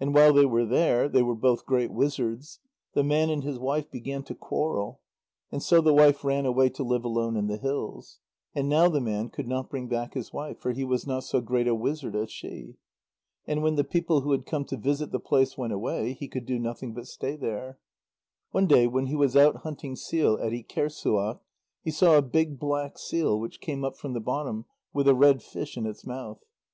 And 0.00 0.14
while 0.14 0.32
they 0.32 0.46
were 0.46 0.64
there 0.64 1.10
they 1.10 1.20
were 1.20 1.34
both 1.34 1.66
great 1.66 1.92
wizards 1.92 2.58
the 2.94 3.04
man 3.04 3.28
and 3.28 3.42
his 3.44 3.58
wife 3.58 3.90
began 3.90 4.22
to 4.22 4.34
quarrel, 4.34 5.02
and 5.52 5.62
so 5.62 5.82
the 5.82 5.92
wife 5.92 6.24
ran 6.24 6.46
away 6.46 6.70
to 6.70 6.82
live 6.82 7.04
alone 7.04 7.36
in 7.36 7.48
the 7.48 7.58
hills. 7.58 8.18
And 8.54 8.66
now 8.70 8.88
the 8.88 9.02
man 9.02 9.28
could 9.28 9.46
not 9.46 9.68
bring 9.68 9.86
back 9.86 10.14
his 10.14 10.32
wife, 10.32 10.58
for 10.58 10.72
he 10.72 10.84
was 10.86 11.06
not 11.06 11.22
so 11.24 11.42
great 11.42 11.68
a 11.68 11.74
wizard 11.74 12.16
as 12.16 12.30
she. 12.32 12.76
And 13.46 13.62
when 13.62 13.74
the 13.74 13.84
people 13.84 14.22
who 14.22 14.32
had 14.32 14.46
come 14.46 14.64
to 14.64 14.76
visit 14.78 15.10
the 15.12 15.20
place 15.20 15.58
went 15.58 15.74
away, 15.74 16.14
he 16.14 16.28
could 16.28 16.46
do 16.46 16.58
nothing 16.58 16.94
but 16.94 17.06
stay 17.06 17.36
there. 17.36 17.78
One 18.52 18.66
day 18.68 18.86
when 18.86 19.08
he 19.08 19.16
was 19.16 19.36
out 19.36 19.56
hunting 19.64 19.96
seal 19.96 20.38
at 20.40 20.50
Ikerssuaq, 20.52 21.40
he 21.84 21.90
saw 21.90 22.16
a 22.16 22.22
big 22.22 22.58
black 22.58 22.98
seal 22.98 23.38
which 23.38 23.60
came 23.60 23.84
up 23.84 23.98
from 23.98 24.14
the 24.14 24.20
bottom 24.20 24.64
with 24.94 25.06
a 25.06 25.14
red 25.14 25.42
fish 25.42 25.76
in 25.76 25.84
its 25.84 26.06
mouth. 26.06 26.42